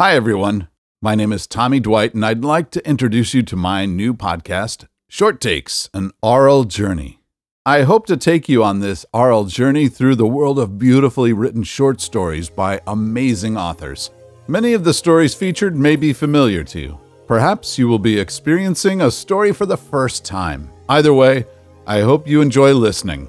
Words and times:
Hi, 0.00 0.16
everyone. 0.16 0.66
My 1.00 1.14
name 1.14 1.32
is 1.32 1.46
Tommy 1.46 1.78
Dwight, 1.78 2.14
and 2.14 2.26
I'd 2.26 2.44
like 2.44 2.72
to 2.72 2.84
introduce 2.84 3.32
you 3.32 3.44
to 3.44 3.54
my 3.54 3.86
new 3.86 4.12
podcast, 4.12 4.88
Short 5.08 5.40
Takes 5.40 5.88
An 5.94 6.10
Aural 6.20 6.64
Journey. 6.64 7.20
I 7.64 7.82
hope 7.82 8.04
to 8.06 8.16
take 8.16 8.48
you 8.48 8.64
on 8.64 8.80
this 8.80 9.06
aural 9.14 9.44
journey 9.44 9.86
through 9.86 10.16
the 10.16 10.26
world 10.26 10.58
of 10.58 10.80
beautifully 10.80 11.32
written 11.32 11.62
short 11.62 12.00
stories 12.00 12.50
by 12.50 12.80
amazing 12.88 13.56
authors. 13.56 14.10
Many 14.48 14.72
of 14.72 14.82
the 14.82 14.92
stories 14.92 15.32
featured 15.32 15.76
may 15.76 15.94
be 15.94 16.12
familiar 16.12 16.64
to 16.64 16.80
you. 16.80 16.98
Perhaps 17.28 17.78
you 17.78 17.86
will 17.86 18.00
be 18.00 18.18
experiencing 18.18 19.00
a 19.00 19.12
story 19.12 19.52
for 19.52 19.64
the 19.64 19.76
first 19.76 20.24
time. 20.24 20.72
Either 20.88 21.14
way, 21.14 21.46
I 21.86 22.00
hope 22.00 22.26
you 22.26 22.40
enjoy 22.40 22.72
listening. 22.72 23.28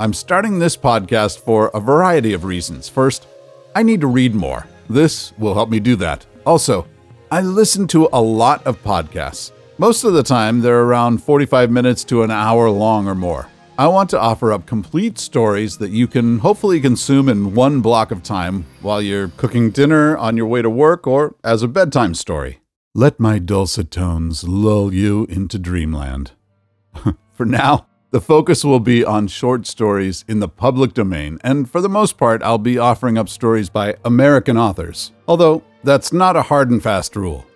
I'm 0.00 0.12
starting 0.12 0.58
this 0.58 0.76
podcast 0.76 1.38
for 1.38 1.70
a 1.72 1.78
variety 1.78 2.32
of 2.32 2.42
reasons. 2.42 2.88
First, 2.88 3.28
I 3.76 3.84
need 3.84 4.00
to 4.00 4.08
read 4.08 4.34
more. 4.34 4.66
This 4.90 5.32
will 5.38 5.54
help 5.54 5.70
me 5.70 5.78
do 5.78 5.94
that. 5.96 6.26
Also, 6.44 6.84
I 7.30 7.42
listen 7.42 7.86
to 7.88 8.08
a 8.12 8.20
lot 8.20 8.66
of 8.66 8.82
podcasts. 8.82 9.52
Most 9.78 10.02
of 10.02 10.14
the 10.14 10.24
time, 10.24 10.60
they're 10.60 10.82
around 10.82 11.22
45 11.22 11.70
minutes 11.70 12.02
to 12.06 12.24
an 12.24 12.32
hour 12.32 12.68
long 12.68 13.06
or 13.06 13.14
more. 13.14 13.46
I 13.78 13.86
want 13.86 14.10
to 14.10 14.20
offer 14.20 14.52
up 14.52 14.66
complete 14.66 15.16
stories 15.16 15.78
that 15.78 15.92
you 15.92 16.08
can 16.08 16.40
hopefully 16.40 16.80
consume 16.80 17.28
in 17.28 17.54
one 17.54 17.80
block 17.80 18.10
of 18.10 18.24
time 18.24 18.66
while 18.82 19.00
you're 19.00 19.28
cooking 19.36 19.70
dinner, 19.70 20.16
on 20.16 20.36
your 20.36 20.46
way 20.46 20.60
to 20.60 20.68
work, 20.68 21.06
or 21.06 21.36
as 21.44 21.62
a 21.62 21.68
bedtime 21.68 22.14
story. 22.14 22.58
Let 22.92 23.20
my 23.20 23.38
dulcet 23.38 23.92
tones 23.92 24.42
lull 24.42 24.92
you 24.92 25.24
into 25.26 25.60
dreamland. 25.60 26.32
for 27.36 27.46
now, 27.46 27.86
the 28.10 28.20
focus 28.20 28.64
will 28.64 28.80
be 28.80 29.04
on 29.04 29.28
short 29.28 29.66
stories 29.66 30.24
in 30.26 30.40
the 30.40 30.48
public 30.48 30.94
domain, 30.94 31.38
and 31.42 31.70
for 31.70 31.80
the 31.80 31.88
most 31.88 32.18
part, 32.18 32.42
I'll 32.42 32.58
be 32.58 32.76
offering 32.76 33.16
up 33.16 33.28
stories 33.28 33.70
by 33.70 33.94
American 34.04 34.56
authors. 34.56 35.12
Although, 35.28 35.62
that's 35.84 36.12
not 36.12 36.34
a 36.34 36.42
hard 36.42 36.70
and 36.70 36.82
fast 36.82 37.14
rule. 37.14 37.46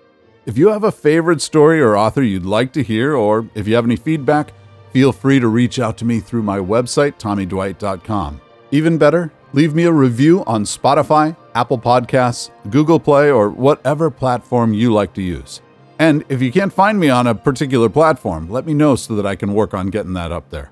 If 0.46 0.56
you 0.56 0.68
have 0.68 0.84
a 0.84 0.92
favorite 0.92 1.40
story 1.40 1.80
or 1.80 1.96
author 1.96 2.22
you'd 2.22 2.46
like 2.46 2.72
to 2.74 2.82
hear, 2.82 3.14
or 3.16 3.48
if 3.54 3.66
you 3.66 3.74
have 3.74 3.84
any 3.84 3.96
feedback, 3.96 4.52
feel 4.92 5.10
free 5.10 5.40
to 5.40 5.48
reach 5.48 5.80
out 5.80 5.98
to 5.98 6.04
me 6.04 6.20
through 6.20 6.42
my 6.42 6.58
website, 6.58 7.18
tommydwight.com. 7.18 8.40
Even 8.70 8.96
better, 8.96 9.32
leave 9.52 9.74
me 9.74 9.84
a 9.84 9.92
review 9.92 10.44
on 10.44 10.64
Spotify, 10.64 11.36
Apple 11.56 11.78
Podcasts, 11.78 12.50
Google 12.70 13.00
Play, 13.00 13.30
or 13.30 13.50
whatever 13.50 14.10
platform 14.10 14.72
you 14.72 14.92
like 14.92 15.14
to 15.14 15.22
use. 15.22 15.62
And 15.98 16.24
if 16.28 16.42
you 16.42 16.50
can't 16.50 16.72
find 16.72 16.98
me 16.98 17.08
on 17.08 17.26
a 17.26 17.34
particular 17.34 17.88
platform, 17.88 18.50
let 18.50 18.66
me 18.66 18.74
know 18.74 18.96
so 18.96 19.14
that 19.16 19.26
I 19.26 19.36
can 19.36 19.54
work 19.54 19.74
on 19.74 19.88
getting 19.88 20.14
that 20.14 20.32
up 20.32 20.50
there. 20.50 20.70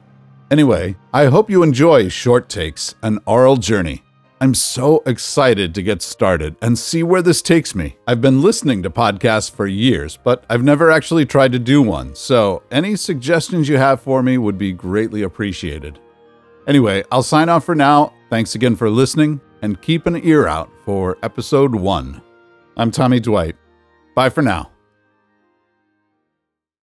Anyway, 0.50 0.96
I 1.12 1.26
hope 1.26 1.48
you 1.48 1.62
enjoy 1.62 2.08
Short 2.08 2.48
Takes, 2.48 2.94
an 3.02 3.20
aural 3.26 3.56
journey. 3.56 4.02
I'm 4.40 4.54
so 4.54 5.04
excited 5.06 5.72
to 5.74 5.84
get 5.84 6.02
started 6.02 6.56
and 6.60 6.76
see 6.76 7.04
where 7.04 7.22
this 7.22 7.42
takes 7.42 7.76
me. 7.76 7.96
I've 8.08 8.20
been 8.20 8.42
listening 8.42 8.82
to 8.82 8.90
podcasts 8.90 9.48
for 9.48 9.68
years, 9.68 10.16
but 10.16 10.44
I've 10.50 10.64
never 10.64 10.90
actually 10.90 11.26
tried 11.26 11.52
to 11.52 11.60
do 11.60 11.80
one, 11.80 12.16
so 12.16 12.64
any 12.72 12.96
suggestions 12.96 13.68
you 13.68 13.76
have 13.76 14.00
for 14.00 14.20
me 14.20 14.38
would 14.38 14.58
be 14.58 14.72
greatly 14.72 15.22
appreciated. 15.22 16.00
Anyway, 16.66 17.04
I'll 17.12 17.22
sign 17.22 17.48
off 17.48 17.64
for 17.64 17.76
now. 17.76 18.14
Thanks 18.30 18.56
again 18.56 18.74
for 18.74 18.90
listening, 18.90 19.40
and 19.62 19.80
keep 19.80 20.06
an 20.06 20.16
ear 20.26 20.48
out 20.48 20.70
for 20.84 21.18
episode 21.22 21.72
one. 21.72 22.20
I'm 22.76 22.90
Tommy 22.90 23.20
Dwight. 23.20 23.54
Bye 24.16 24.28
for 24.28 24.42
now. 24.42 24.71